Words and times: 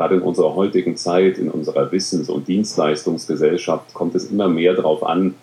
Gerade 0.00 0.14
in 0.14 0.22
unserer 0.22 0.54
heutigen 0.54 0.96
Zeit, 0.96 1.36
in 1.36 1.50
unserer 1.50 1.92
Wissens- 1.92 2.30
und 2.30 2.48
Dienstleistungsgesellschaft 2.48 3.92
kommt 3.92 4.14
es 4.14 4.30
immer 4.30 4.48
mehr 4.48 4.72
darauf 4.72 5.04
an, 5.04 5.34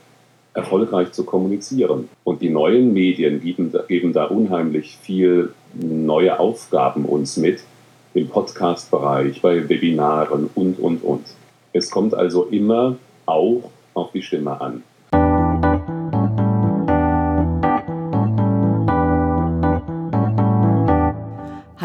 erfolgreich 0.56 1.12
zu 1.12 1.26
kommunizieren. 1.26 2.10
Und 2.24 2.42
die 2.42 2.50
neuen 2.50 2.92
Medien 2.92 3.40
geben, 3.40 3.72
geben 3.88 4.14
da 4.14 4.24
unheimlich 4.24 4.98
viel 5.00 5.54
neue 5.76 6.40
Aufgaben 6.40 7.06
uns 7.06 7.38
mit, 7.38 7.60
im 8.16 8.30
Podcast-Bereich, 8.30 9.44
bei 9.44 9.70
Webinaren 9.70 10.50
und, 10.56 10.80
und, 10.80 11.04
und. 11.04 11.28
Es 11.72 11.92
kommt 11.92 12.16
also 12.16 12.46
immer 12.46 12.96
auch 13.28 13.70
auf 13.94 14.12
die 14.12 14.24
Stimme 14.24 14.60
an. 14.60 14.82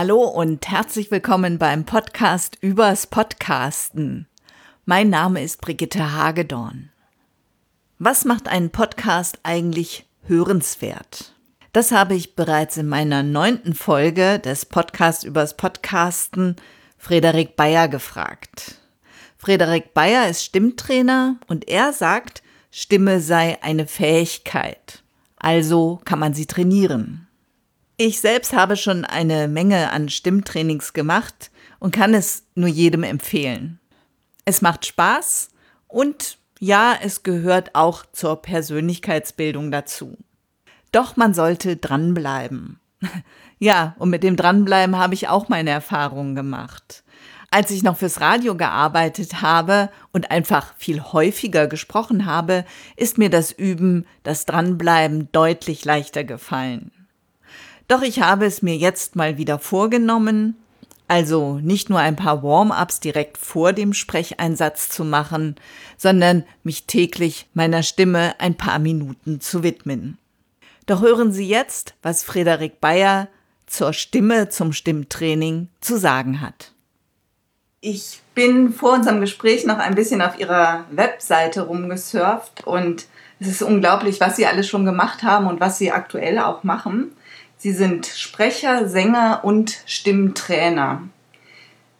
Hallo 0.03 0.25
und 0.25 0.69
herzlich 0.69 1.12
willkommen 1.12 1.59
beim 1.59 1.84
Podcast 1.84 2.59
übers 2.61 3.07
Podcasten. 3.07 4.27
Mein 4.84 5.11
Name 5.11 5.41
ist 5.45 5.61
Brigitte 5.61 6.12
Hagedorn. 6.12 6.91
Was 8.01 8.25
macht 8.25 8.48
einen 8.48 8.70
Podcast 8.70 9.38
eigentlich 9.45 10.05
hörenswert? 10.25 11.37
Das 11.73 11.92
habe 11.92 12.16
ich 12.16 12.34
bereits 12.34 12.77
in 12.78 12.88
meiner 12.88 13.23
neunten 13.23 13.75
Folge 13.75 14.41
des 14.41 14.66
Podcasts 14.66 15.23
übers 15.23 15.56
Podcasten 15.56 16.56
Frederik 16.98 17.55
Bayer 17.55 17.87
gefragt. 17.87 18.80
Frederik 19.39 19.95
Bayer 19.95 20.28
ist 20.28 20.42
Stimmtrainer 20.42 21.37
und 21.47 21.69
er 21.69 21.92
sagt, 21.92 22.42
Stimme 22.73 23.20
sei 23.20 23.62
eine 23.62 23.87
Fähigkeit. 23.87 25.05
Also 25.37 26.00
kann 26.05 26.19
man 26.19 26.34
sie 26.34 26.47
trainieren. 26.47 27.28
Ich 28.05 28.20
selbst 28.20 28.52
habe 28.52 28.77
schon 28.77 29.05
eine 29.05 29.47
Menge 29.47 29.92
an 29.92 30.09
Stimmtrainings 30.09 30.92
gemacht 30.92 31.52
und 31.79 31.95
kann 31.95 32.15
es 32.15 32.42
nur 32.56 32.69
jedem 32.69 33.05
empfehlen. 33.05 33.78
Es 34.45 34.61
macht 34.61 34.87
Spaß 34.87 35.51
und 35.87 36.37
ja, 36.58 36.97
es 37.00 37.23
gehört 37.23 37.77
auch 37.77 38.05
zur 38.11 38.42
Persönlichkeitsbildung 38.42 39.70
dazu. 39.70 40.17
Doch 40.91 41.17
man 41.17 41.33
sollte 41.33 41.77
dranbleiben. 41.77 42.80
Ja, 43.61 43.95
und 44.00 44.11
mit 44.11 44.25
dem 44.25 44.34
Dranbleiben 44.34 44.97
habe 44.97 45.14
ich 45.14 45.28
auch 45.28 45.48
meine 45.48 45.70
Erfahrungen 45.70 46.34
gemacht. 46.34 47.05
Als 47.53 47.70
ich 47.70 47.84
noch 47.84 47.97
fürs 47.97 48.20
Radio 48.20 48.56
gearbeitet 48.56 49.41
habe 49.41 49.91
und 50.12 50.33
einfach 50.33 50.75
viel 50.77 51.00
häufiger 51.00 51.69
gesprochen 51.69 52.27
habe, 52.27 52.64
ist 52.97 53.19
mir 53.19 53.30
das 53.30 53.53
Üben, 53.53 54.05
das 54.25 54.47
Dranbleiben 54.47 55.30
deutlich 55.30 55.84
leichter 55.84 56.25
gefallen. 56.25 56.91
Doch 57.88 58.02
ich 58.02 58.20
habe 58.20 58.47
es 58.47 58.62
mir 58.62 58.77
jetzt 58.77 59.16
mal 59.16 59.38
wieder 59.38 59.58
vorgenommen, 59.58 60.56
also 61.08 61.58
nicht 61.62 61.91
nur 61.91 61.98
ein 61.98 62.16
paar 62.16 62.42
Warm-ups 62.42 63.00
direkt 63.00 63.36
vor 63.36 63.72
dem 63.72 63.92
Sprecheinsatz 63.92 64.89
zu 64.89 65.05
machen, 65.05 65.56
sondern 65.98 66.44
mich 66.62 66.86
täglich 66.86 67.48
meiner 67.55 67.83
Stimme 67.83 68.34
ein 68.39 68.56
paar 68.56 68.78
Minuten 68.78 69.41
zu 69.41 69.62
widmen. 69.62 70.16
Doch 70.86 71.02
hören 71.02 71.33
Sie 71.33 71.47
jetzt, 71.47 71.94
was 72.02 72.24
Frederik 72.24 72.80
Bayer 72.80 73.28
zur 73.66 73.92
Stimme 73.92 74.48
zum 74.48 74.72
Stimmtraining 74.72 75.69
zu 75.80 75.98
sagen 75.98 76.41
hat. 76.41 76.72
Ich 77.80 78.20
bin 78.34 78.72
vor 78.72 78.92
unserem 78.92 79.20
Gespräch 79.20 79.67
noch 79.67 79.78
ein 79.78 79.94
bisschen 79.94 80.22
auf 80.22 80.39
Ihrer 80.39 80.84
Webseite 80.92 81.62
rumgesurft 81.62 82.64
und 82.64 83.06
es 83.41 83.48
ist 83.48 83.62
unglaublich, 83.62 84.20
was 84.20 84.36
Sie 84.36 84.46
alles 84.46 84.69
schon 84.69 84.84
gemacht 84.84 85.22
haben 85.24 85.46
und 85.46 85.61
was 85.61 85.78
Sie 85.78 85.91
aktuell 85.91 86.39
auch 86.39 86.62
machen. 86.62 87.12
Sie 87.62 87.70
sind 87.70 88.06
Sprecher, 88.06 88.88
Sänger 88.88 89.42
und 89.44 89.84
Stimmtrainer. 89.86 91.02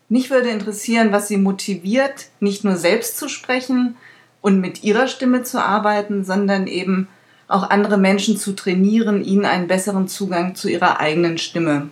Mich 0.09 0.29
würde 0.29 0.49
interessieren, 0.49 1.13
was 1.13 1.29
Sie 1.29 1.37
motiviert, 1.37 2.31
nicht 2.41 2.65
nur 2.65 2.75
selbst 2.75 3.17
zu 3.17 3.29
sprechen 3.29 3.95
und 4.41 4.61
mit 4.61 4.83
Ihrer 4.83 5.07
Stimme 5.07 5.45
zu 5.45 5.65
arbeiten, 5.65 6.25
sondern 6.25 6.67
eben 6.67 7.07
auch 7.47 7.71
andere 7.71 7.97
Menschen 7.97 8.37
zu 8.37 8.57
trainieren, 8.57 9.25
ihnen 9.25 9.45
einen 9.45 9.69
besseren 9.69 10.09
Zugang 10.09 10.57
zu 10.57 10.69
ihrer 10.69 10.99
eigenen 10.99 11.39
Stimme 11.39 11.91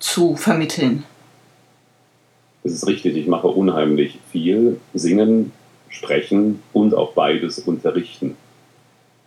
zu 0.00 0.34
vermitteln. 0.34 1.04
Es 2.64 2.72
ist 2.72 2.88
richtig, 2.88 3.16
ich 3.16 3.28
mache 3.28 3.46
unheimlich 3.46 4.18
viel. 4.32 4.80
Singen, 4.94 5.52
sprechen 5.90 6.60
und 6.72 6.92
auch 6.92 7.12
beides 7.12 7.60
unterrichten. 7.60 8.36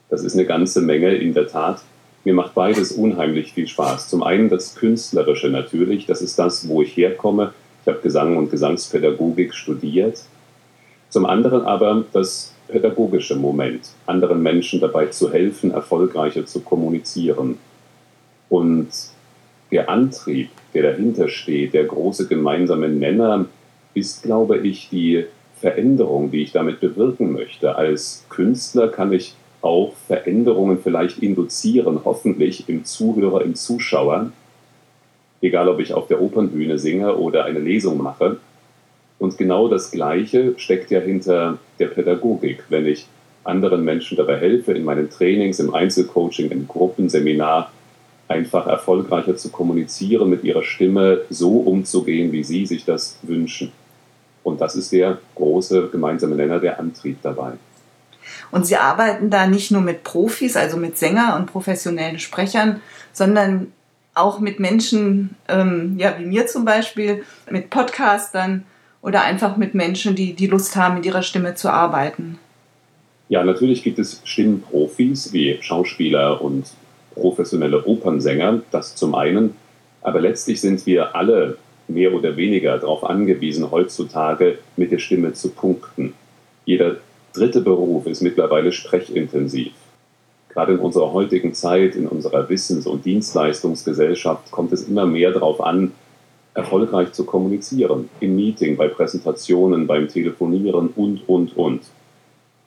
Das 0.10 0.22
ist 0.22 0.34
eine 0.34 0.46
ganze 0.46 0.82
Menge 0.82 1.16
in 1.16 1.34
der 1.34 1.48
Tat. 1.48 1.82
Mir 2.26 2.34
macht 2.34 2.56
beides 2.56 2.92
unheimlich 2.92 3.54
viel 3.54 3.68
Spaß. 3.68 4.10
Zum 4.10 4.24
einen 4.24 4.50
das 4.50 4.76
Künstlerische 4.76 5.50
natürlich, 5.50 6.08
das 6.08 6.22
ist 6.22 6.38
das, 6.40 6.68
wo 6.68 6.82
ich 6.82 6.98
herkomme. 6.98 7.54
Ich 7.82 7.88
habe 7.88 8.02
Gesang 8.02 8.36
und 8.36 8.50
Gesangspädagogik 8.50 9.54
studiert. 9.54 10.24
Zum 11.10 11.28
anderen 11.28 11.62
aber 11.62 12.04
das 12.12 12.52
pädagogische 12.68 13.36
Moment, 13.36 13.82
anderen 14.08 14.42
Menschen 14.42 14.82
dabei 14.82 15.06
zu 15.06 15.32
helfen, 15.32 15.70
erfolgreicher 15.70 16.48
zu 16.48 16.62
kommunizieren. 16.62 17.60
Und 18.50 18.90
der 19.72 19.88
Antrieb, 19.88 20.50
der 20.74 20.82
dahinter 20.92 21.30
steht, 21.30 21.76
der 21.76 21.84
große 21.84 22.28
gemeinsame 22.28 22.90
Nenner, 22.90 23.46
ist, 23.94 24.24
glaube 24.24 24.58
ich, 24.58 24.90
die 24.90 25.26
Veränderung, 25.60 26.32
die 26.32 26.42
ich 26.42 26.52
damit 26.52 26.80
bewirken 26.80 27.34
möchte. 27.34 27.76
Als 27.76 28.26
Künstler 28.30 28.88
kann 28.88 29.14
ich 29.14 29.36
auch 29.66 29.94
Veränderungen 30.08 30.78
vielleicht 30.82 31.20
induzieren, 31.20 32.02
hoffentlich 32.06 32.70
im 32.70 32.86
Zuhörer, 32.86 33.42
im 33.42 33.56
Zuschauer, 33.56 34.32
egal 35.42 35.68
ob 35.68 35.80
ich 35.80 35.94
auf 35.94 36.08
der 36.08 36.22
Opernbühne 36.22 36.78
singe 36.78 37.18
oder 37.18 37.46
eine 37.46 37.60
Lesung 37.60 38.02
mache. 38.02 38.38
Und 39.18 39.38
genau 39.38 39.68
das 39.68 39.92
Gleiche 39.92 40.54
steckt 40.58 40.92
ja 40.92 41.00
hinter 41.00 41.58
der 41.80 41.88
Pädagogik, 41.88 42.64
wenn 42.70 42.86
ich 42.86 43.08
anderen 43.44 43.84
Menschen 43.84 44.18
dabei 44.18 44.38
helfe, 44.38 44.74
in 44.74 44.84
meinen 44.84 45.10
Trainings, 45.10 45.60
im 45.60 45.74
Einzelcoaching, 45.74 46.52
im 46.52 46.68
Gruppenseminar, 46.68 47.72
einfach 48.28 48.68
erfolgreicher 48.68 49.36
zu 49.36 49.50
kommunizieren, 49.50 50.30
mit 50.30 50.44
ihrer 50.44 50.64
Stimme 50.64 51.22
so 51.30 51.58
umzugehen, 51.58 52.32
wie 52.32 52.44
sie 52.44 52.66
sich 52.66 52.86
das 52.86 53.20
wünschen. 53.22 53.72
Und 54.44 54.62
das 54.62 54.76
ist 54.76 54.92
der 54.92 55.20
große 55.36 55.90
gemeinsame 55.92 56.36
Nenner, 56.36 56.60
der 56.60 56.80
Antrieb 56.80 57.18
dabei. 57.22 57.54
Und 58.56 58.66
sie 58.66 58.78
arbeiten 58.78 59.30
da 59.30 59.48
nicht 59.48 59.72
nur 59.72 59.82
mit 59.82 60.06
Profis, 60.06 60.56
also 60.56 60.78
mit 60.78 60.98
Sänger 60.98 61.36
und 61.36 61.48
professionellen 61.48 62.20
Sprechern, 62.20 62.80
sondern 63.12 63.74
auch 64.14 64.40
mit 64.40 64.62
Menschen, 64.62 65.36
ähm, 65.50 65.96
ja, 65.98 66.16
wie 66.18 66.26
mir 66.26 66.48
zum 66.48 66.64
Beispiel, 66.64 67.24
mit 67.52 67.70
Podcastern 67.70 68.64
oder 69.02 69.24
einfach 69.26 69.58
mit 69.58 69.76
Menschen, 69.76 70.16
die 70.16 70.32
die 70.32 70.48
Lust 70.48 70.78
haben, 70.78 70.96
mit 70.96 71.06
ihrer 71.06 71.22
Stimme 71.22 71.56
zu 71.56 71.68
arbeiten. 71.68 72.40
Ja, 73.28 73.44
natürlich 73.44 73.84
gibt 73.84 74.00
es 74.00 74.22
Stimmprofis 74.24 75.34
wie 75.34 75.58
Schauspieler 75.60 76.42
und 76.42 76.66
professionelle 77.14 77.86
Opernsänger, 77.86 78.62
das 78.72 78.96
zum 78.96 79.16
einen. 79.16 79.54
Aber 80.02 80.22
letztlich 80.22 80.62
sind 80.62 80.86
wir 80.86 81.14
alle 81.14 81.58
mehr 81.90 82.14
oder 82.14 82.38
weniger 82.38 82.78
darauf 82.78 83.04
angewiesen, 83.04 83.70
heutzutage 83.70 84.60
mit 84.78 84.94
der 84.94 85.00
Stimme 85.00 85.34
zu 85.34 85.50
punkten. 85.50 86.14
Jeder 86.64 86.96
dritte 87.36 87.62
Beruf 87.62 88.08
ist 88.08 88.22
mittlerweile 88.22 88.72
sprechintensiv. 88.72 89.74
Gerade 90.50 90.74
in 90.74 90.80
unserer 90.80 91.12
heutigen 91.12 91.54
Zeit, 91.54 91.96
in 91.96 92.08
unserer 92.08 92.48
Wissens- 92.50 92.88
und 92.88 93.06
Dienstleistungsgesellschaft 93.06 94.52
kommt 94.52 94.72
es 94.72 94.88
immer 94.88 95.06
mehr 95.06 95.32
darauf 95.32 95.60
an, 95.62 95.92
erfolgreich 96.54 97.12
zu 97.12 97.26
kommunizieren. 97.26 98.10
Im 98.22 98.36
Meeting, 98.36 98.78
bei 98.78 98.88
Präsentationen, 98.88 99.86
beim 99.86 100.08
Telefonieren 100.08 100.90
und, 100.96 101.28
und, 101.28 101.58
und. 101.58 101.82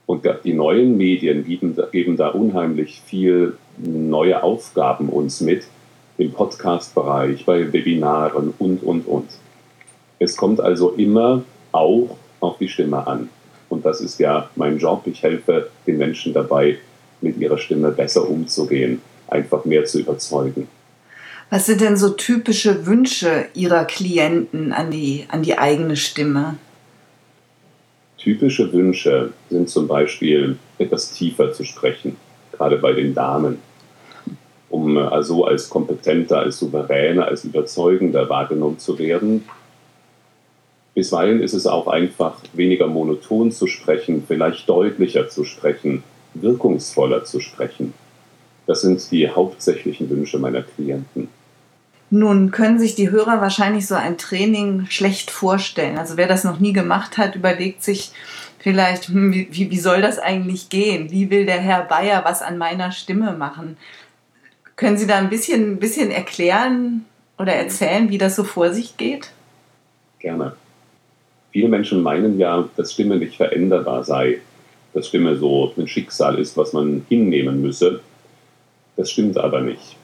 Und 0.07 0.27
die 0.45 0.55
neuen 0.55 0.97
Medien 0.97 1.45
geben, 1.45 1.77
geben 1.91 2.17
da 2.17 2.29
unheimlich 2.29 3.03
viel 3.05 3.55
neue 3.79 4.43
Aufgaben 4.43 5.09
uns 5.09 5.41
mit, 5.41 5.65
im 6.19 6.33
Podcast-Bereich, 6.33 7.45
bei 7.47 7.73
Webinaren 7.73 8.53
und, 8.59 8.83
und, 8.83 9.07
und. 9.07 9.29
Es 10.19 10.37
kommt 10.37 10.61
also 10.61 10.91
immer 10.91 11.43
auch 11.73 12.17
auf 12.41 12.59
die 12.59 12.69
Stimme 12.69 13.07
an. 13.07 13.31
Und 13.69 13.85
das 13.85 14.01
ist 14.01 14.19
ja 14.19 14.51
mein 14.57 14.79
Job. 14.79 15.03
Ich 15.07 15.23
helfe 15.23 15.71
den 15.87 15.99
Menschen 15.99 16.33
dabei, 16.33 16.79
mit 17.21 17.37
ihrer 17.39 17.59
Stimme 17.59 17.91
besser 17.91 18.29
umzugehen, 18.29 19.01
einfach 19.29 19.65
mehr 19.65 19.85
zu 19.85 20.01
überzeugen. 20.01 20.69
Was 21.51 21.67
sind 21.67 21.81
denn 21.81 21.97
so 21.97 22.11
typische 22.11 22.87
Wünsche 22.87 23.47
Ihrer 23.55 23.85
Klienten 23.85 24.73
an 24.73 24.91
die, 24.91 25.25
an 25.29 25.43
die 25.43 25.57
eigene 25.57 25.97
Stimme? 25.97 26.57
Typische 28.19 28.71
Wünsche 28.73 29.33
sind 29.49 29.69
zum 29.69 29.89
Beispiel 29.89 30.59
etwas 30.79 31.13
tiefer 31.13 31.53
zu 31.53 31.65
sprechen, 31.65 32.17
gerade 32.53 32.77
bei 32.77 32.93
den 32.93 33.15
Damen, 33.15 33.59
um 34.69 34.99
also 34.99 35.45
als 35.47 35.71
kompetenter, 35.71 36.41
als 36.41 36.59
souveräner, 36.59 37.27
als 37.27 37.45
überzeugender 37.45 38.29
wahrgenommen 38.29 38.79
zu 38.79 38.99
werden 38.99 39.45
Bisweilen 40.99 41.41
ist 41.41 41.53
es 41.53 41.69
auch 41.69 41.87
einfach, 41.87 42.41
weniger 42.55 42.89
monoton 42.89 43.53
zu 43.53 43.69
sprechen, 43.69 44.25
vielleicht 44.27 44.69
deutlicher 44.69 45.29
zu 45.29 45.45
sprechen, 45.45 46.03
wirkungsvoller 46.35 47.25
zu 47.25 47.39
sprechen. 47.39 47.95
Das 48.67 48.81
sind 48.81 49.09
die 49.13 49.31
hauptsächlichen 49.31 50.11
Wünsche 50.11 50.41
meiner 50.41 50.63
Klienten. 50.63 51.29
Nun 52.11 52.51
können 52.51 52.81
sich 52.81 52.97
die 52.97 53.13
Hörer 53.13 53.41
wahrscheinlich 53.41 53.87
so 53.87 53.95
ein 53.95 54.19
Training 54.19 54.87
schlecht 54.89 55.31
vorstellen. 55.31 55.99
Also 55.99 56.17
wer 56.17 56.27
das 56.27 56.43
noch 56.43 56.59
nie 56.59 56.73
gemacht 56.73 57.17
hat, 57.17 57.37
überlegt 57.37 57.85
sich 57.85 58.11
vielleicht, 58.59 59.07
hm, 59.07 59.33
wie, 59.33 59.71
wie 59.71 59.79
soll 59.79 60.03
das 60.03 60.19
eigentlich 60.19 60.69
gehen? 60.69 61.13
Wie 61.13 61.31
will 61.31 61.47
der 61.47 61.61
Herr 61.61 61.85
Bayer 61.85 62.25
was 62.25 62.43
an 62.43 62.59
meiner 62.59 62.91
Stimme 62.91 63.35
machen? 63.35 63.77
Können 64.75 64.99
Sie 64.99 65.07
da 65.07 65.19
ein 65.19 65.31
bisschen, 65.31 65.75
ein 65.75 65.79
bisschen 65.79 66.11
erklären 66.11 67.05
oder 67.39 67.53
erzählen, 67.53 68.11
wie 68.11 68.19
das 68.19 68.35
so 68.35 68.43
vor 68.43 68.73
sich 68.73 68.97
geht? 68.97 69.31
Gerne. 70.19 70.57
Viele 71.51 71.69
Menschen 71.69 72.03
meinen 72.03 72.39
ja, 72.39 72.69
dass 72.77 72.93
Stimme 72.93 73.17
nicht 73.17 73.37
veränderbar 73.37 74.05
sei, 74.05 74.39
dass 74.93 75.09
Stimme 75.09 75.37
so 75.37 75.73
ein 75.77 75.89
Schicksal 75.89 76.39
ist, 76.39 76.57
was 76.57 76.73
man 76.73 77.05
hinnehmen 77.09 77.63
müsse. 77.63 78.01
Das 78.97 79.11
stimmt 79.11 79.39
aber 79.39 79.61
nicht. 79.61 79.97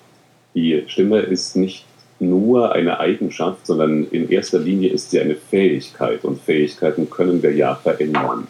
Die 0.54 0.84
Stimme 0.86 1.20
ist 1.20 1.56
nicht 1.56 1.84
nur 2.20 2.72
eine 2.72 3.00
Eigenschaft, 3.00 3.66
sondern 3.66 4.06
in 4.10 4.30
erster 4.30 4.60
Linie 4.60 4.90
ist 4.90 5.10
sie 5.10 5.20
eine 5.20 5.34
Fähigkeit 5.34 6.24
und 6.24 6.40
Fähigkeiten 6.40 7.10
können 7.10 7.42
wir 7.42 7.52
ja 7.52 7.74
verändern. 7.74 8.46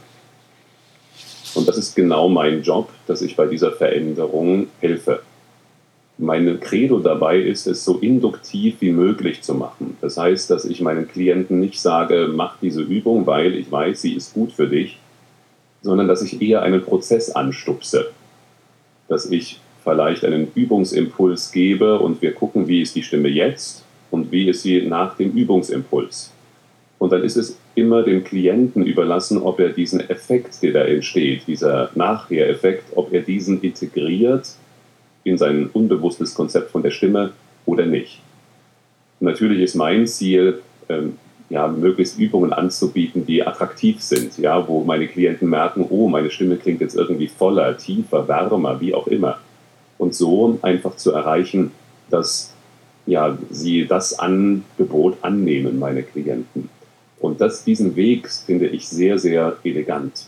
Und 1.55 1.69
das 1.69 1.79
ist 1.79 1.95
genau 1.95 2.29
mein 2.29 2.63
Job, 2.63 2.91
dass 3.07 3.23
ich 3.23 3.37
bei 3.37 3.47
dieser 3.47 3.73
Veränderung 3.73 4.69
helfe. 4.81 5.23
Mein 6.17 6.61
Credo 6.61 7.01
dabei 7.01 7.39
ist, 7.39 7.67
es 7.67 7.85
so 7.85 7.99
induktiv 7.99 8.77
wie 8.81 8.93
möglich 8.93 9.43
zu 9.43 9.55
machen. 9.55 9.97
Das 10.01 10.17
heißt, 10.17 10.49
dass 10.49 10.65
ich 10.65 10.81
meinen 10.81 11.09
Klienten 11.09 11.59
nicht 11.59 11.81
sage, 11.81 12.31
mach 12.33 12.57
diese 12.61 12.83
Übung, 12.83 13.27
weil 13.27 13.55
ich 13.55 13.71
weiß, 13.71 14.03
sie 14.03 14.15
ist 14.15 14.33
gut 14.33 14.53
für 14.53 14.69
dich, 14.69 14.99
sondern 15.83 16.07
dass 16.07 16.23
ich 16.23 16.41
eher 16.41 16.63
einen 16.63 16.83
Prozess 16.83 17.31
anstupse. 17.31 18.13
Dass 19.09 19.27
ich 19.27 19.61
vielleicht 19.83 20.25
einen 20.25 20.49
Übungsimpuls 20.55 21.51
gebe 21.51 21.99
und 21.99 22.23
wir 22.23 22.33
gucken, 22.33 22.69
wie 22.69 22.81
ist 22.81 22.95
die 22.95 23.03
Stimme 23.03 23.29
jetzt 23.29 23.85
und 24.11 24.31
wie 24.31 24.49
ist 24.49 24.63
sie 24.63 24.83
nach 24.83 25.17
dem 25.17 25.33
Übungsimpuls. 25.33 26.33
Und 26.99 27.13
dann 27.13 27.23
ist 27.23 27.37
es 27.37 27.59
immer 27.75 28.03
dem 28.03 28.25
Klienten 28.25 28.87
überlassen, 28.87 29.43
ob 29.43 29.61
er 29.61 29.71
diesen 29.71 30.01
Effekt, 30.09 30.63
der 30.63 30.73
da 30.73 30.85
entsteht, 30.85 31.43
dieser 31.47 31.91
Nachher-Effekt, 31.95 32.85
ob 32.95 33.13
er 33.13 33.21
diesen 33.21 33.61
integriert 33.61 34.47
in 35.25 35.39
sein 35.39 35.69
unbewusstes 35.73 36.35
Konzept 36.35 36.71
von 36.71 36.83
der 36.83 36.91
Stimme 36.91 37.33
oder 37.67 37.87
nicht. 37.87 38.21
Natürlich 39.21 39.61
ist 39.61 39.75
mein 39.75 40.07
Ziel, 40.07 40.61
ähm, 40.89 41.19
ja, 41.51 41.69
möglichst 41.69 42.19
Übungen 42.19 42.53
anzubieten, 42.53 43.27
die 43.27 43.47
attraktiv 43.47 44.01
sind, 44.01 44.39
ja, 44.39 44.67
wo 44.67 44.83
meine 44.83 45.09
Klienten 45.09 45.49
merken, 45.49 45.87
oh, 45.89 46.09
meine 46.09 46.31
Stimme 46.31 46.57
klingt 46.57 46.81
jetzt 46.81 46.97
irgendwie 46.97 47.29
voller, 47.29 47.77
tiefer, 47.77 48.27
wärmer, 48.29 48.81
wie 48.81 48.95
auch 48.95 49.07
immer 49.07 49.39
und 49.99 50.15
so 50.15 50.59
einfach 50.63 50.97
zu 50.97 51.13
erreichen, 51.13 51.73
dass 52.11 52.53
ja, 53.07 53.37
sie 53.51 53.87
das 53.87 54.19
Angebot 54.19 55.19
annehmen, 55.23 55.79
meine 55.79 56.03
Klienten. 56.03 56.71
Und 57.21 57.41
das, 57.41 57.65
diesen 57.65 57.97
Weg 57.97 58.31
finde 58.31 58.67
ich 58.67 58.89
sehr, 58.89 59.19
sehr 59.19 59.57
elegant. 59.63 60.27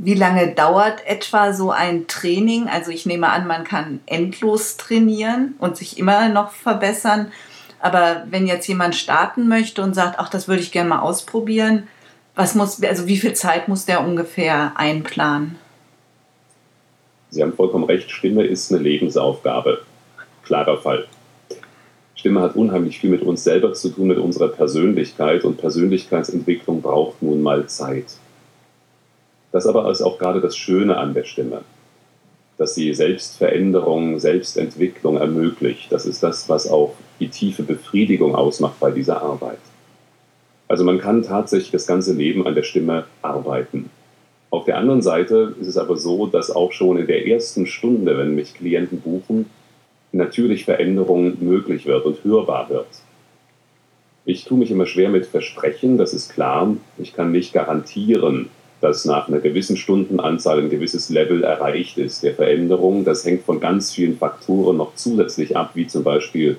Wie 0.00 0.14
lange 0.14 0.54
dauert 0.54 1.04
etwa 1.08 1.52
so 1.52 1.72
ein 1.72 2.06
Training? 2.06 2.68
Also 2.68 2.92
ich 2.92 3.04
nehme 3.04 3.30
an, 3.30 3.48
man 3.48 3.64
kann 3.64 3.98
endlos 4.06 4.76
trainieren 4.76 5.56
und 5.58 5.76
sich 5.76 5.98
immer 5.98 6.28
noch 6.28 6.52
verbessern. 6.52 7.32
Aber 7.80 8.22
wenn 8.30 8.46
jetzt 8.46 8.68
jemand 8.68 8.94
starten 8.94 9.48
möchte 9.48 9.82
und 9.82 9.94
sagt, 9.94 10.20
ach, 10.20 10.28
das 10.28 10.46
würde 10.46 10.62
ich 10.62 10.70
gerne 10.70 10.90
mal 10.90 11.00
ausprobieren, 11.00 11.88
was 12.36 12.54
muss, 12.54 12.80
also 12.80 13.08
wie 13.08 13.16
viel 13.16 13.32
Zeit 13.32 13.66
muss 13.66 13.86
der 13.86 14.06
ungefähr 14.06 14.70
einplanen? 14.76 15.56
Sie 17.30 17.42
haben 17.42 17.54
vollkommen 17.54 17.84
recht, 17.84 18.08
Stimme 18.12 18.44
ist 18.44 18.72
eine 18.72 18.80
Lebensaufgabe. 18.80 19.82
Klarer 20.44 20.78
Fall. 20.78 21.08
Stimme 22.14 22.40
hat 22.40 22.54
unheimlich 22.54 23.00
viel 23.00 23.10
mit 23.10 23.22
uns 23.22 23.42
selber 23.42 23.72
zu 23.74 23.88
tun, 23.88 24.06
mit 24.06 24.18
unserer 24.18 24.48
Persönlichkeit 24.48 25.42
und 25.42 25.56
Persönlichkeitsentwicklung 25.56 26.82
braucht 26.82 27.20
nun 27.20 27.42
mal 27.42 27.66
Zeit. 27.66 28.06
Das 29.52 29.66
aber 29.66 29.90
ist 29.90 30.02
auch 30.02 30.18
gerade 30.18 30.40
das 30.40 30.56
Schöne 30.56 30.96
an 30.96 31.14
der 31.14 31.24
Stimme, 31.24 31.62
dass 32.58 32.74
sie 32.74 32.92
Selbstveränderung, 32.92 34.18
Selbstentwicklung 34.18 35.16
ermöglicht. 35.16 35.90
Das 35.90 36.06
ist 36.06 36.22
das, 36.22 36.48
was 36.48 36.68
auch 36.68 36.94
die 37.20 37.28
tiefe 37.28 37.62
Befriedigung 37.62 38.34
ausmacht 38.34 38.78
bei 38.80 38.90
dieser 38.90 39.22
Arbeit. 39.22 39.58
Also 40.68 40.84
man 40.84 40.98
kann 40.98 41.22
tatsächlich 41.22 41.70
das 41.70 41.86
ganze 41.86 42.12
Leben 42.12 42.46
an 42.46 42.54
der 42.54 42.62
Stimme 42.62 43.06
arbeiten. 43.22 43.90
Auf 44.50 44.64
der 44.64 44.76
anderen 44.76 45.02
Seite 45.02 45.54
ist 45.60 45.66
es 45.66 45.78
aber 45.78 45.96
so, 45.96 46.26
dass 46.26 46.50
auch 46.50 46.72
schon 46.72 46.98
in 46.98 47.06
der 47.06 47.26
ersten 47.26 47.66
Stunde, 47.66 48.16
wenn 48.18 48.34
mich 48.34 48.54
Klienten 48.54 49.00
buchen, 49.00 49.46
natürlich 50.12 50.64
Veränderung 50.64 51.36
möglich 51.40 51.86
wird 51.86 52.04
und 52.04 52.24
hörbar 52.24 52.68
wird. 52.70 52.86
Ich 54.24 54.44
tue 54.44 54.58
mich 54.58 54.70
immer 54.70 54.86
schwer 54.86 55.08
mit 55.08 55.26
Versprechen, 55.26 55.96
das 55.96 56.12
ist 56.12 56.32
klar. 56.32 56.76
Ich 56.98 57.14
kann 57.14 57.32
nicht 57.32 57.54
garantieren, 57.54 58.50
dass 58.80 59.04
nach 59.04 59.28
einer 59.28 59.40
gewissen 59.40 59.76
Stundenanzahl 59.76 60.60
ein 60.60 60.70
gewisses 60.70 61.10
Level 61.10 61.42
erreicht 61.42 61.98
ist 61.98 62.22
der 62.22 62.34
Veränderung. 62.34 63.04
Das 63.04 63.24
hängt 63.24 63.42
von 63.42 63.60
ganz 63.60 63.92
vielen 63.92 64.16
Faktoren 64.16 64.76
noch 64.76 64.94
zusätzlich 64.94 65.56
ab, 65.56 65.72
wie 65.74 65.86
zum 65.86 66.04
Beispiel 66.04 66.58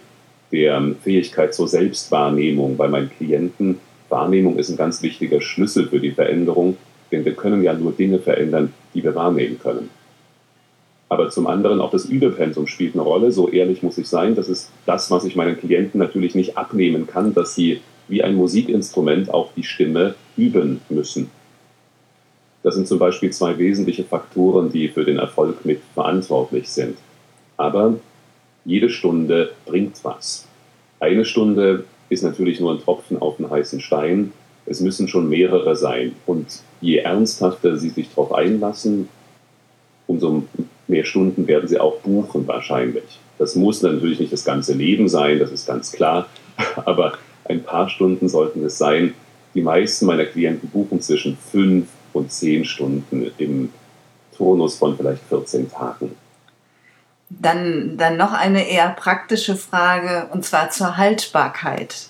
der 0.52 0.96
Fähigkeit 1.04 1.54
zur 1.54 1.68
Selbstwahrnehmung 1.68 2.76
bei 2.76 2.88
meinen 2.88 3.10
Klienten. 3.10 3.80
Wahrnehmung 4.10 4.58
ist 4.58 4.70
ein 4.70 4.78
ganz 4.78 5.02
wichtiger 5.02 5.40
Schlüssel 5.40 5.88
für 5.88 6.00
die 6.00 6.12
Veränderung. 6.12 6.78
Denn 7.12 7.26
wir 7.26 7.34
können 7.34 7.64
ja 7.64 7.74
nur 7.74 7.92
Dinge 7.92 8.20
verändern, 8.20 8.74
die 8.94 9.04
wir 9.04 9.16
wahrnehmen 9.16 9.60
können. 9.60 9.90
Aber 11.08 11.30
zum 11.30 11.48
anderen 11.48 11.82
auch 11.82 11.90
das 11.90 12.06
Übepensum 12.06 12.68
spielt 12.68 12.94
eine 12.94 13.02
Rolle. 13.02 13.32
So 13.32 13.50
ehrlich 13.50 13.82
muss 13.82 13.98
ich 13.98 14.08
sein. 14.08 14.36
Das 14.36 14.48
ist 14.48 14.72
das, 14.86 15.10
was 15.10 15.26
ich 15.26 15.36
meinen 15.36 15.58
Klienten 15.58 16.00
natürlich 16.00 16.36
nicht 16.36 16.58
abnehmen 16.58 17.08
kann, 17.08 17.34
dass 17.34 17.56
sie 17.56 17.82
wie 18.08 18.24
ein 18.24 18.36
Musikinstrument 18.36 19.34
auch 19.34 19.52
die 19.56 19.64
Stimme 19.64 20.16
üben 20.38 20.82
müssen. 20.90 21.30
Das 22.70 22.76
sind 22.76 22.88
zum 22.88 23.00
Beispiel 23.00 23.32
zwei 23.32 23.58
wesentliche 23.58 24.04
Faktoren, 24.04 24.72
die 24.72 24.90
für 24.90 25.04
den 25.04 25.18
Erfolg 25.18 25.66
mit 25.66 25.82
verantwortlich 25.96 26.70
sind. 26.70 26.98
Aber 27.58 27.96
jede 28.64 28.92
Stunde 28.92 29.54
bringt 29.66 29.96
was. 30.04 30.46
Eine 31.00 31.26
Stunde 31.26 31.86
ist 32.10 32.22
natürlich 32.22 32.60
nur 32.60 32.74
ein 32.74 32.80
Tropfen 32.80 33.18
auf 33.18 33.38
den 33.38 33.50
heißen 33.50 33.82
Stein. 33.82 34.34
Es 34.68 34.82
müssen 34.82 35.08
schon 35.08 35.30
mehrere 35.30 35.76
sein. 35.76 36.14
Und 36.28 36.46
je 36.80 36.98
ernsthafter 36.98 37.76
sie 37.76 37.90
sich 37.90 38.10
darauf 38.10 38.34
einlassen, 38.34 39.10
umso 40.06 40.44
mehr 40.88 41.06
Stunden 41.06 41.48
werden 41.48 41.68
sie 41.68 41.80
auch 41.80 41.98
buchen 42.02 42.48
wahrscheinlich. 42.48 43.18
Das 43.40 43.56
muss 43.56 43.82
natürlich 43.82 44.20
nicht 44.20 44.32
das 44.32 44.46
ganze 44.46 44.74
Leben 44.74 45.10
sein, 45.10 45.40
das 45.40 45.52
ist 45.52 45.66
ganz 45.66 45.92
klar, 45.92 46.30
aber 46.86 47.14
ein 47.46 47.64
paar 47.64 47.90
Stunden 47.90 48.30
sollten 48.30 48.64
es 48.64 48.78
sein. 48.78 49.16
Die 49.56 49.62
meisten 49.62 50.06
meiner 50.06 50.26
Klienten 50.26 50.70
buchen 50.70 51.02
zwischen 51.02 51.36
fünf 51.36 51.88
und 52.20 52.32
zehn 52.32 52.66
Stunden 52.66 53.32
im 53.38 53.72
Turnus 54.36 54.78
von 54.78 54.96
vielleicht 54.96 55.24
14 55.30 55.72
Tagen. 55.72 56.16
Dann, 57.30 57.98
dann 57.98 58.18
noch 58.18 58.34
eine 58.34 58.68
eher 58.68 58.90
praktische 58.90 59.56
Frage, 59.56 60.28
und 60.32 60.46
zwar 60.46 60.70
zur 60.72 60.98
Haltbarkeit. 60.98 62.08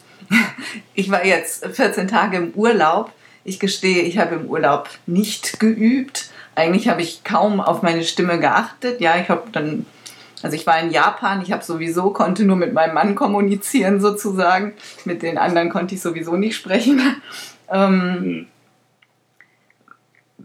Ich 0.94 1.10
war 1.10 1.26
jetzt 1.26 1.66
14 1.66 2.08
Tage 2.08 2.38
im 2.38 2.52
Urlaub 2.52 3.12
ich 3.44 3.60
gestehe, 3.60 4.04
ich 4.04 4.18
habe 4.18 4.36
im 4.36 4.46
Urlaub 4.46 4.90
nicht 5.06 5.60
geübt. 5.60 6.30
Eigentlich 6.56 6.88
habe 6.88 7.02
ich 7.02 7.24
kaum 7.24 7.60
auf 7.62 7.82
meine 7.82 8.04
Stimme 8.04 8.40
geachtet. 8.40 9.02
Ja, 9.02 9.18
ich 9.18 9.30
habe 9.30 9.44
dann, 9.52 9.86
also 10.44 10.56
ich 10.56 10.68
war 10.68 10.80
in 10.80 10.92
Japan, 10.92 11.42
ich 11.42 11.52
habe 11.52 11.64
sowieso, 11.64 12.12
konnte 12.12 12.44
nur 12.44 12.58
mit 12.58 12.74
meinem 12.74 12.94
Mann 12.94 13.16
kommunizieren 13.16 14.02
sozusagen. 14.02 14.74
Mit 15.06 15.22
den 15.22 15.38
anderen 15.38 15.70
konnte 15.70 15.96
ich 15.96 16.02
sowieso 16.02 16.36
nicht 16.36 16.56
sprechen. 16.56 17.02
ähm, 17.72 18.22
mhm. 18.22 18.48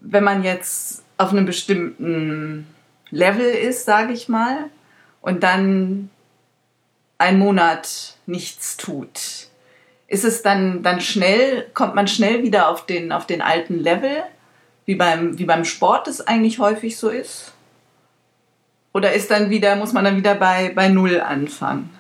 Wenn 0.07 0.25
man 0.25 0.45
jetzt 0.45 1.03
auf 1.17 1.31
einem 1.31 1.47
bestimmten 1.47 2.67
Level 3.11 3.47
ist, 3.47 3.85
sage 3.85 4.13
ich 4.13 4.29
mal, 4.29 4.71
und 5.21 5.43
dann 5.43 6.11
einen 7.19 7.39
Monat 7.39 8.17
nichts 8.27 8.77
tut, 8.77 9.49
ist 10.09 10.25
es 10.25 10.43
dann, 10.43 10.83
dann 10.83 11.01
schnell, 11.01 11.67
kommt 11.73 11.95
man 11.95 12.07
schnell 12.07 12.43
wieder 12.43 12.69
auf 12.69 12.87
den, 12.87 13.13
auf 13.13 13.27
den 13.27 13.41
alten 13.41 13.79
Level, 13.79 14.23
wie 14.85 14.97
beim, 14.97 15.39
wie 15.39 15.45
beim 15.45 15.65
Sport 15.65 16.09
es 16.09 16.21
eigentlich 16.21 16.59
häufig 16.59 16.97
so 16.99 17.09
ist? 17.09 17.53
Oder 18.93 19.13
ist 19.13 19.31
dann 19.31 19.51
wieder, 19.51 19.75
muss 19.77 19.93
man 19.93 20.05
dann 20.05 20.17
wieder 20.17 20.35
bei, 20.35 20.73
bei 20.75 20.89
Null 20.89 21.21
anfangen? 21.21 21.91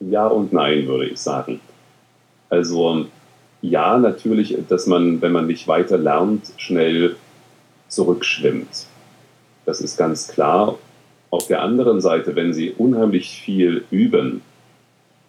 Ja 0.00 0.26
und 0.26 0.52
nein, 0.52 0.86
würde 0.86 1.06
ich 1.06 1.18
sagen. 1.18 1.60
Also 2.48 3.06
ja, 3.62 3.98
natürlich, 3.98 4.56
dass 4.68 4.86
man, 4.86 5.20
wenn 5.20 5.32
man 5.32 5.46
nicht 5.46 5.68
weiter 5.68 5.98
lernt, 5.98 6.52
schnell 6.56 7.16
zurückschwimmt. 7.88 8.86
Das 9.66 9.80
ist 9.80 9.96
ganz 9.96 10.28
klar. 10.28 10.78
Auf 11.30 11.46
der 11.46 11.62
anderen 11.62 12.00
Seite, 12.00 12.34
wenn 12.34 12.52
Sie 12.52 12.70
unheimlich 12.70 13.30
viel 13.30 13.84
üben, 13.90 14.42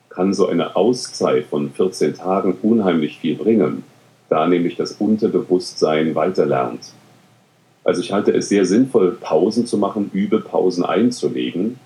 kann 0.10 0.34
so 0.34 0.48
eine 0.48 0.76
Auszeit 0.76 1.46
von 1.46 1.72
14 1.72 2.16
Tagen 2.16 2.58
unheimlich 2.62 3.20
viel 3.20 3.36
bringen, 3.36 3.84
da 4.30 4.48
nämlich 4.48 4.76
das 4.76 4.94
Unterbewusstsein 4.94 6.16
weiterlernt. 6.16 6.92
Also 7.84 8.02
ich 8.02 8.12
halte 8.12 8.32
es 8.34 8.50
sehr 8.50 8.66
sinnvoll, 8.66 9.18
Pausen 9.20 9.66
zu 9.66 9.78
machen, 9.78 10.10
Übepausen 10.14 10.86
einzulegen. 10.86 11.80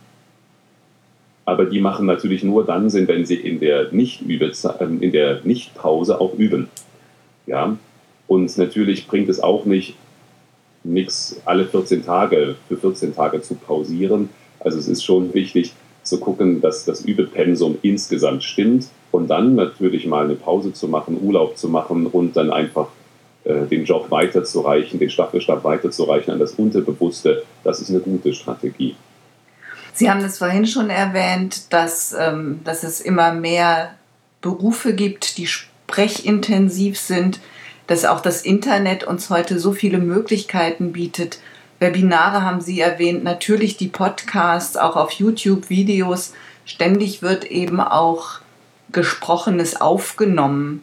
Aber 1.46 1.66
die 1.66 1.80
machen 1.80 2.08
natürlich 2.08 2.44
nur 2.44 2.66
dann 2.66 2.90
Sinn, 2.90 3.08
wenn 3.08 3.26
sie 3.26 3.36
in 3.36 3.60
der 3.60 3.92
ähm, 3.94 5.02
in 5.02 5.12
der 5.12 5.42
Nicht-Pause 5.44 6.20
auch 6.20 6.34
üben. 6.34 6.70
Ja, 7.46 7.78
und 8.28 8.58
natürlich 8.58 9.08
bringt 9.08 9.30
es 9.30 9.40
auch 9.40 9.66
nicht, 9.66 9.96
nichts 10.84 11.40
alle 11.46 11.66
14 11.66 12.04
Tage 12.04 12.56
für 12.68 12.78
14 12.78 13.16
Tage 13.16 13.42
zu 13.42 13.56
pausieren. 13.56 14.30
Also 14.60 14.80
es 14.80 14.88
ist 14.88 15.04
schon 15.04 15.34
wichtig 15.34 15.74
zu 16.02 16.20
gucken, 16.20 16.62
dass 16.62 16.86
das 16.86 17.02
Übepensum 17.02 17.78
insgesamt 17.82 18.44
stimmt 18.44 18.88
und 19.12 19.28
dann 19.28 19.56
natürlich 19.56 20.06
mal 20.06 20.26
eine 20.26 20.36
Pause 20.36 20.74
zu 20.74 20.88
machen, 20.88 21.20
Urlaub 21.22 21.58
zu 21.58 21.70
machen 21.70 22.08
und 22.08 22.36
dann 22.36 22.52
einfach 22.52 22.88
äh, 23.44 23.66
den 23.66 23.86
Job 23.86 24.10
weiterzureichen, 24.10 25.00
den 25.00 25.10
Staffelstab 25.10 25.64
weiterzureichen 25.64 26.34
an 26.34 26.40
das 26.40 26.54
Unterbewusste. 26.54 27.44
Das 27.64 27.80
ist 27.80 27.90
eine 27.90 28.00
gute 28.00 28.34
Strategie. 28.34 28.96
Sie 29.96 30.12
haben 30.12 30.24
es 30.24 30.38
vorhin 30.38 30.68
schon 30.68 30.92
erwähnt, 30.92 31.74
dass, 31.74 32.14
ähm, 32.14 32.60
dass 32.64 32.84
es 32.84 33.02
immer 33.02 33.34
mehr 33.34 33.96
Berufe 34.42 34.94
gibt, 34.94 35.38
die 35.38 35.48
sprechintensiv 35.48 37.00
sind 37.00 37.40
dass 37.88 38.06
auch 38.06 38.20
das 38.20 38.42
Internet 38.42 39.04
uns 39.04 39.30
heute 39.30 39.60
so 39.60 39.72
viele 39.72 39.98
Möglichkeiten 39.98 40.92
bietet. 40.92 41.40
Webinare 41.80 42.42
haben 42.42 42.62
Sie 42.62 42.80
erwähnt, 42.80 43.24
natürlich 43.24 43.78
die 43.78 43.88
Podcasts, 43.88 44.78
auch 44.78 44.96
auf 44.96 45.12
YouTube 45.12 45.70
Videos. 45.70 46.34
Ständig 46.66 47.22
wird 47.22 47.46
eben 47.46 47.80
auch 47.80 48.40
Gesprochenes 48.92 49.80
aufgenommen. 49.82 50.82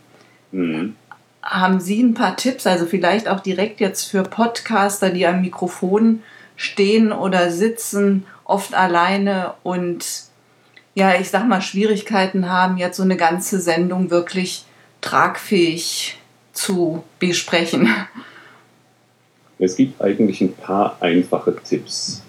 Mhm. 0.53 0.97
Haben 1.43 1.81
Sie 1.81 2.01
ein 2.01 2.15
paar 2.15 2.37
Tipps, 2.37 2.67
also 2.67 2.87
vielleicht 2.87 3.27
auch 3.27 3.41
direkt 3.41 3.81
jetzt 3.81 4.05
für 4.05 4.23
Podcaster, 4.23 5.11
die 5.11 5.27
am 5.27 5.41
Mikrofon 5.41 6.23
stehen 6.57 7.11
oder 7.11 7.51
sitzen, 7.51 8.27
oft 8.45 8.75
alleine 8.75 9.55
und 9.63 10.05
ja, 10.95 11.19
ich 11.19 11.31
sag 11.31 11.49
mal, 11.49 11.63
Schwierigkeiten 11.63 12.51
haben, 12.51 12.77
jetzt 12.77 12.97
so 12.97 13.03
eine 13.03 13.17
ganze 13.17 13.61
Sendung 13.61 14.11
wirklich 14.11 14.65
tragfähig 15.01 16.19
zu 16.53 17.03
besprechen? 17.19 17.89
Es 19.59 19.77
gibt 19.77 20.03
eigentlich 20.03 20.41
ein 20.41 20.53
paar 20.53 20.97
einfache 21.01 21.55
Tipps. 21.57 22.23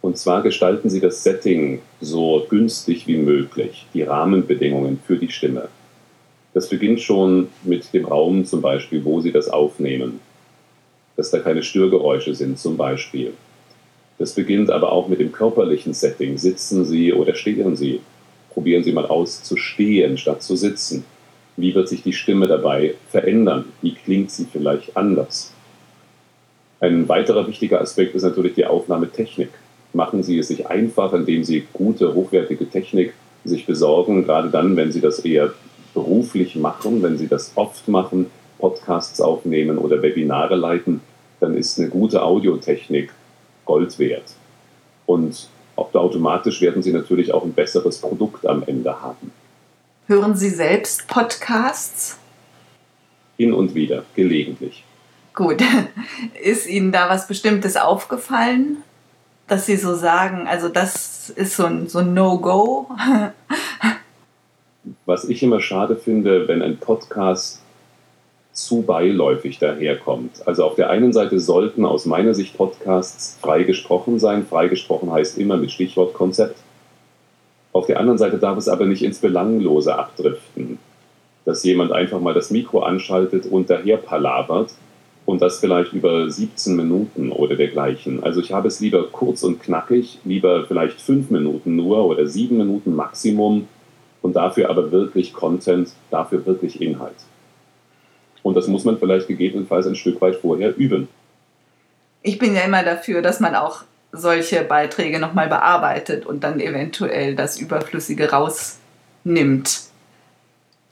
Und 0.00 0.18
zwar 0.18 0.42
gestalten 0.42 0.90
Sie 0.90 1.00
das 1.00 1.22
Setting 1.22 1.80
so 2.00 2.44
günstig 2.50 3.06
wie 3.06 3.16
möglich, 3.16 3.86
die 3.94 4.02
Rahmenbedingungen 4.02 5.00
für 5.06 5.16
die 5.16 5.30
Stimme. 5.30 5.68
Das 6.54 6.68
beginnt 6.68 7.00
schon 7.00 7.48
mit 7.62 7.94
dem 7.94 8.04
Raum 8.04 8.44
zum 8.44 8.60
Beispiel, 8.60 9.04
wo 9.04 9.20
Sie 9.20 9.30
das 9.30 9.48
aufnehmen. 9.48 10.20
Dass 11.16 11.30
da 11.30 11.38
keine 11.38 11.62
Störgeräusche 11.62 12.34
sind 12.34 12.58
zum 12.58 12.76
Beispiel. 12.76 13.32
Das 14.22 14.34
beginnt 14.34 14.70
aber 14.70 14.92
auch 14.92 15.08
mit 15.08 15.18
dem 15.18 15.32
körperlichen 15.32 15.94
Setting. 15.94 16.38
Sitzen 16.38 16.84
Sie 16.84 17.12
oder 17.12 17.34
stehen 17.34 17.74
Sie. 17.74 18.02
Probieren 18.50 18.84
Sie 18.84 18.92
mal 18.92 19.06
aus 19.06 19.42
zu 19.42 19.56
stehen 19.56 20.16
statt 20.16 20.44
zu 20.44 20.54
sitzen. 20.54 21.04
Wie 21.56 21.74
wird 21.74 21.88
sich 21.88 22.04
die 22.04 22.12
Stimme 22.12 22.46
dabei 22.46 22.94
verändern? 23.08 23.64
Wie 23.80 23.94
klingt 23.94 24.30
sie 24.30 24.46
vielleicht 24.50 24.96
anders? 24.96 25.52
Ein 26.78 27.08
weiterer 27.08 27.48
wichtiger 27.48 27.80
Aspekt 27.80 28.14
ist 28.14 28.22
natürlich 28.22 28.54
die 28.54 28.64
Aufnahmetechnik. 28.64 29.48
Machen 29.92 30.22
Sie 30.22 30.38
es 30.38 30.46
sich 30.46 30.68
einfach, 30.68 31.12
indem 31.14 31.42
Sie 31.42 31.66
gute, 31.72 32.14
hochwertige 32.14 32.70
Technik 32.70 33.14
sich 33.44 33.66
besorgen, 33.66 34.22
gerade 34.24 34.50
dann, 34.50 34.76
wenn 34.76 34.92
Sie 34.92 35.00
das 35.00 35.18
eher 35.18 35.52
beruflich 35.94 36.54
machen, 36.54 37.02
wenn 37.02 37.18
Sie 37.18 37.26
das 37.26 37.50
oft 37.56 37.88
machen, 37.88 38.26
Podcasts 38.60 39.20
aufnehmen 39.20 39.78
oder 39.78 40.00
Webinare 40.00 40.54
leiten, 40.54 41.00
dann 41.40 41.56
ist 41.56 41.80
eine 41.80 41.88
gute 41.88 42.22
Audiotechnik 42.22 43.10
Gold 43.64 43.98
wert. 43.98 44.34
Und 45.06 45.48
automatisch 45.76 46.60
werden 46.60 46.82
Sie 46.82 46.92
natürlich 46.92 47.32
auch 47.32 47.44
ein 47.44 47.52
besseres 47.52 47.98
Produkt 47.98 48.46
am 48.46 48.62
Ende 48.66 49.00
haben. 49.00 49.32
Hören 50.06 50.36
Sie 50.36 50.50
selbst 50.50 51.08
Podcasts? 51.08 52.18
Hin 53.36 53.52
und 53.52 53.74
wieder, 53.74 54.04
gelegentlich. 54.14 54.84
Gut. 55.34 55.62
Ist 56.42 56.68
Ihnen 56.68 56.92
da 56.92 57.08
was 57.08 57.26
Bestimmtes 57.26 57.76
aufgefallen, 57.76 58.78
dass 59.46 59.66
Sie 59.66 59.76
so 59.76 59.94
sagen, 59.94 60.46
also 60.46 60.68
das 60.68 61.30
ist 61.30 61.56
so 61.56 61.64
ein, 61.64 61.88
so 61.88 62.00
ein 62.00 62.14
No-Go? 62.14 62.90
Was 65.06 65.24
ich 65.24 65.42
immer 65.42 65.60
schade 65.60 65.94
finde, 65.94 66.48
wenn 66.48 66.60
ein 66.60 66.78
Podcast 66.78 67.61
zu 68.52 68.82
beiläufig 68.82 69.58
daherkommt. 69.58 70.46
Also 70.46 70.64
auf 70.64 70.74
der 70.74 70.90
einen 70.90 71.12
Seite 71.12 71.40
sollten 71.40 71.84
aus 71.84 72.04
meiner 72.04 72.34
Sicht 72.34 72.56
Podcasts 72.56 73.38
frei 73.40 73.62
gesprochen 73.62 74.18
sein. 74.18 74.46
Frei 74.46 74.68
gesprochen 74.68 75.10
heißt 75.10 75.38
immer 75.38 75.56
mit 75.56 75.70
Stichwortkonzept. 75.70 76.56
Auf 77.72 77.86
der 77.86 77.98
anderen 77.98 78.18
Seite 78.18 78.38
darf 78.38 78.58
es 78.58 78.68
aber 78.68 78.84
nicht 78.84 79.02
ins 79.02 79.18
Belanglose 79.18 79.94
abdriften, 79.94 80.78
dass 81.46 81.64
jemand 81.64 81.92
einfach 81.92 82.20
mal 82.20 82.34
das 82.34 82.50
Mikro 82.50 82.80
anschaltet 82.80 83.46
und 83.46 83.70
daher 83.70 83.96
palavert 83.96 84.74
und 85.24 85.40
das 85.40 85.60
vielleicht 85.60 85.94
über 85.94 86.28
17 86.28 86.76
Minuten 86.76 87.32
oder 87.32 87.56
dergleichen. 87.56 88.22
Also 88.22 88.40
ich 88.40 88.52
habe 88.52 88.68
es 88.68 88.80
lieber 88.80 89.04
kurz 89.10 89.42
und 89.42 89.62
knackig, 89.62 90.18
lieber 90.24 90.66
vielleicht 90.66 91.00
fünf 91.00 91.30
Minuten 91.30 91.76
nur 91.76 92.04
oder 92.04 92.26
sieben 92.26 92.58
Minuten 92.58 92.94
Maximum 92.94 93.68
und 94.20 94.36
dafür 94.36 94.68
aber 94.68 94.92
wirklich 94.92 95.32
Content, 95.32 95.92
dafür 96.10 96.44
wirklich 96.44 96.82
Inhalt. 96.82 97.16
Und 98.42 98.54
das 98.56 98.66
muss 98.66 98.84
man 98.84 98.98
vielleicht 98.98 99.28
gegebenenfalls 99.28 99.86
ein 99.86 99.96
Stück 99.96 100.20
weit 100.20 100.36
vorher 100.36 100.76
üben. 100.76 101.08
Ich 102.22 102.38
bin 102.38 102.54
ja 102.54 102.62
immer 102.62 102.82
dafür, 102.82 103.22
dass 103.22 103.40
man 103.40 103.54
auch 103.54 103.82
solche 104.12 104.62
Beiträge 104.62 105.18
nochmal 105.18 105.48
bearbeitet 105.48 106.26
und 106.26 106.44
dann 106.44 106.60
eventuell 106.60 107.34
das 107.34 107.58
Überflüssige 107.58 108.30
rausnimmt. 108.30 109.80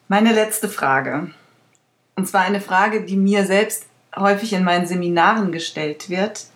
Meine 0.09 0.33
letzte 0.33 0.69
Frage. 0.69 1.31
Und 2.17 2.27
zwar 2.27 2.43
eine 2.43 2.61
Frage, 2.61 3.03
die 3.03 3.17
mir 3.17 3.45
selbst 3.45 3.87
häufig 4.17 4.53
in 4.53 4.65
meinen 4.65 4.87
Seminaren 4.87 5.53
gestellt 5.53 6.11
wird. 6.11 6.47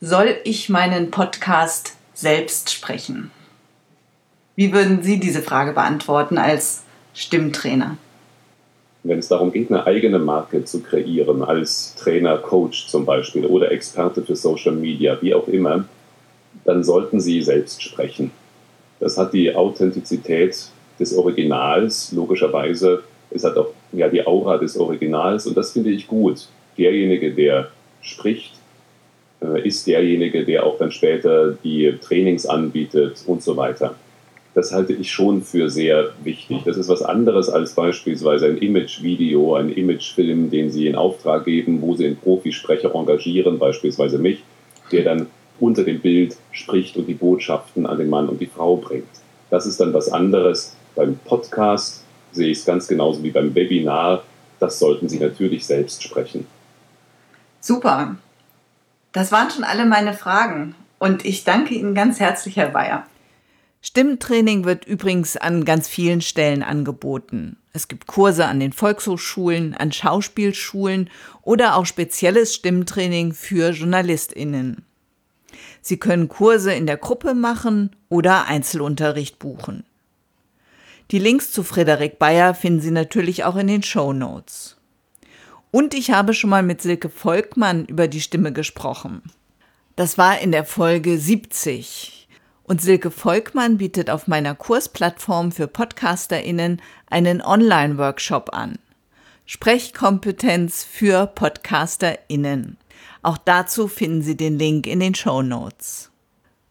Soll 0.00 0.36
ich 0.44 0.68
meinen 0.68 1.10
Podcast 1.10 1.96
selbst 2.14 2.72
sprechen? 2.72 3.30
Wie 4.56 4.72
würden 4.72 5.02
Sie 5.02 5.20
diese 5.20 5.42
Frage 5.42 5.72
beantworten 5.72 6.38
als 6.38 6.82
Stimmtrainer? 7.14 7.96
Wenn 9.02 9.18
es 9.18 9.28
darum 9.28 9.52
geht, 9.52 9.70
eine 9.70 9.86
eigene 9.86 10.18
Marke 10.18 10.64
zu 10.64 10.82
kreieren, 10.82 11.42
als 11.42 11.94
Trainer, 11.94 12.38
Coach 12.38 12.88
zum 12.88 13.06
Beispiel 13.06 13.46
oder 13.46 13.72
Experte 13.72 14.22
für 14.22 14.36
Social 14.36 14.74
Media, 14.74 15.16
wie 15.20 15.34
auch 15.34 15.48
immer, 15.48 15.84
dann 16.64 16.84
sollten 16.84 17.20
Sie 17.20 17.42
selbst 17.42 17.82
sprechen. 17.82 18.30
Das 18.98 19.16
hat 19.16 19.32
die 19.32 19.54
Authentizität 19.54 20.66
des 20.98 21.16
Originals, 21.16 22.12
logischerweise. 22.12 23.02
Es 23.30 23.44
hat 23.44 23.56
auch 23.56 23.68
ja, 23.92 24.08
die 24.08 24.26
Aura 24.26 24.58
des 24.58 24.76
Originals 24.76 25.46
und 25.46 25.56
das 25.56 25.72
finde 25.72 25.90
ich 25.90 26.06
gut. 26.06 26.48
Derjenige, 26.76 27.32
der 27.32 27.68
spricht, 28.02 28.52
äh, 29.40 29.66
ist 29.66 29.86
derjenige, 29.86 30.44
der 30.44 30.66
auch 30.66 30.76
dann 30.78 30.92
später 30.92 31.52
die 31.64 31.94
Trainings 32.02 32.44
anbietet 32.44 33.22
und 33.26 33.42
so 33.42 33.56
weiter 33.56 33.94
das 34.54 34.72
halte 34.72 34.92
ich 34.92 35.12
schon 35.12 35.42
für 35.42 35.70
sehr 35.70 36.10
wichtig. 36.24 36.62
Das 36.64 36.76
ist 36.76 36.88
was 36.88 37.02
anderes 37.02 37.48
als 37.48 37.74
beispielsweise 37.74 38.46
ein 38.46 38.58
Image-Video, 38.58 39.54
ein 39.54 39.70
Image-Film, 39.70 40.50
den 40.50 40.70
Sie 40.70 40.86
in 40.86 40.96
Auftrag 40.96 41.44
geben, 41.44 41.80
wo 41.82 41.94
Sie 41.94 42.06
einen 42.06 42.16
Profisprecher 42.16 42.94
engagieren, 42.94 43.58
beispielsweise 43.58 44.18
mich, 44.18 44.42
der 44.90 45.04
dann 45.04 45.26
unter 45.60 45.84
dem 45.84 46.00
Bild 46.00 46.36
spricht 46.50 46.96
und 46.96 47.06
die 47.06 47.14
Botschaften 47.14 47.86
an 47.86 47.98
den 47.98 48.10
Mann 48.10 48.28
und 48.28 48.40
die 48.40 48.46
Frau 48.46 48.76
bringt. 48.76 49.04
Das 49.50 49.66
ist 49.66 49.78
dann 49.78 49.94
was 49.94 50.10
anderes. 50.10 50.74
Beim 50.96 51.18
Podcast 51.24 52.02
sehe 52.32 52.50
ich 52.50 52.58
es 52.58 52.64
ganz 52.64 52.88
genauso 52.88 53.22
wie 53.22 53.30
beim 53.30 53.54
Webinar. 53.54 54.24
Das 54.58 54.78
sollten 54.78 55.08
Sie 55.08 55.18
natürlich 55.18 55.64
selbst 55.64 56.02
sprechen. 56.02 56.46
Super. 57.60 58.16
Das 59.12 59.30
waren 59.32 59.50
schon 59.50 59.64
alle 59.64 59.86
meine 59.86 60.12
Fragen. 60.12 60.74
Und 60.98 61.24
ich 61.24 61.44
danke 61.44 61.74
Ihnen 61.74 61.94
ganz 61.94 62.20
herzlich, 62.20 62.56
Herr 62.56 62.70
Bayer. 62.70 63.04
Stimmtraining 63.82 64.64
wird 64.64 64.84
übrigens 64.84 65.36
an 65.36 65.64
ganz 65.64 65.88
vielen 65.88 66.20
Stellen 66.20 66.62
angeboten. 66.62 67.56
Es 67.72 67.88
gibt 67.88 68.06
Kurse 68.06 68.46
an 68.46 68.60
den 68.60 68.72
Volkshochschulen, 68.72 69.74
an 69.74 69.90
Schauspielschulen 69.90 71.08
oder 71.42 71.76
auch 71.76 71.86
spezielles 71.86 72.54
Stimmtraining 72.54 73.32
für 73.32 73.70
Journalistinnen. 73.70 74.84
Sie 75.80 75.96
können 75.96 76.28
Kurse 76.28 76.74
in 76.74 76.86
der 76.86 76.98
Gruppe 76.98 77.34
machen 77.34 77.96
oder 78.10 78.46
Einzelunterricht 78.46 79.38
buchen. 79.38 79.84
Die 81.10 81.18
Links 81.18 81.50
zu 81.50 81.62
Frederik 81.62 82.18
Bayer 82.18 82.54
finden 82.54 82.80
Sie 82.80 82.90
natürlich 82.90 83.44
auch 83.44 83.56
in 83.56 83.66
den 83.66 83.82
Show 83.82 84.12
Notes. 84.12 84.76
Und 85.70 85.94
ich 85.94 86.10
habe 86.10 86.34
schon 86.34 86.50
mal 86.50 86.62
mit 86.62 86.82
Silke 86.82 87.08
Volkmann 87.08 87.86
über 87.86 88.08
die 88.08 88.20
Stimme 88.20 88.52
gesprochen. 88.52 89.22
Das 89.96 90.18
war 90.18 90.38
in 90.40 90.52
der 90.52 90.64
Folge 90.64 91.18
70. 91.18 92.19
Und 92.70 92.80
Silke 92.80 93.10
Volkmann 93.10 93.78
bietet 93.78 94.10
auf 94.10 94.28
meiner 94.28 94.54
Kursplattform 94.54 95.50
für 95.50 95.66
PodcasterInnen 95.66 96.80
einen 97.08 97.42
Online-Workshop 97.42 98.50
an. 98.54 98.78
Sprechkompetenz 99.44 100.84
für 100.84 101.26
PodcasterInnen. 101.26 102.76
Auch 103.22 103.38
dazu 103.38 103.88
finden 103.88 104.22
Sie 104.22 104.36
den 104.36 104.56
Link 104.56 104.86
in 104.86 105.00
den 105.00 105.16
Show 105.16 105.42
Notes. 105.42 106.12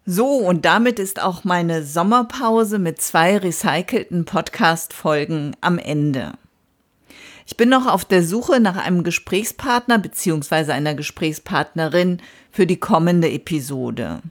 So, 0.06 0.38
und 0.38 0.64
damit 0.64 1.00
ist 1.00 1.22
auch 1.22 1.44
meine 1.44 1.84
Sommerpause 1.84 2.80
mit 2.80 3.02
zwei 3.02 3.38
recycelten 3.38 4.24
Podcast-Folgen 4.24 5.58
am 5.60 5.78
Ende. 5.78 6.32
Ich 7.46 7.58
bin 7.58 7.68
noch 7.68 7.88
auf 7.88 8.06
der 8.06 8.24
Suche 8.24 8.62
nach 8.62 8.78
einem 8.78 9.04
Gesprächspartner 9.04 9.98
bzw. 9.98 10.72
einer 10.72 10.96
Gesprächspartnerin 10.96 12.22
für 12.52 12.66
die 12.66 12.80
kommende 12.80 13.30
Episode. 13.30 14.22